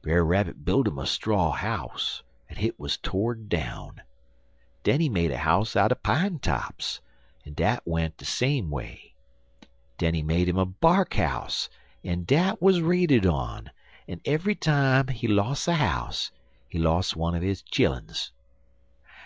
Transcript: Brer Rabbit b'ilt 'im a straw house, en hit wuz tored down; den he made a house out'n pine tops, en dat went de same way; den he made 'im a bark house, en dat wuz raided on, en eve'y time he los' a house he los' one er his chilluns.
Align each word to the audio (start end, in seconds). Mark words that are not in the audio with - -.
Brer 0.00 0.24
Rabbit 0.24 0.64
b'ilt 0.64 0.88
'im 0.88 0.98
a 0.98 1.06
straw 1.06 1.50
house, 1.50 2.22
en 2.48 2.56
hit 2.56 2.80
wuz 2.80 2.96
tored 3.02 3.50
down; 3.50 4.00
den 4.84 5.02
he 5.02 5.10
made 5.10 5.30
a 5.30 5.36
house 5.36 5.76
out'n 5.76 5.98
pine 6.02 6.38
tops, 6.38 7.02
en 7.44 7.52
dat 7.52 7.82
went 7.84 8.16
de 8.16 8.24
same 8.24 8.70
way; 8.70 9.14
den 9.98 10.14
he 10.14 10.22
made 10.22 10.48
'im 10.48 10.56
a 10.56 10.64
bark 10.64 11.12
house, 11.12 11.68
en 12.02 12.24
dat 12.24 12.62
wuz 12.62 12.80
raided 12.80 13.26
on, 13.26 13.70
en 14.08 14.18
eve'y 14.24 14.58
time 14.58 15.08
he 15.08 15.28
los' 15.28 15.68
a 15.68 15.74
house 15.74 16.30
he 16.66 16.78
los' 16.78 17.14
one 17.14 17.34
er 17.34 17.40
his 17.42 17.60
chilluns. 17.62 18.30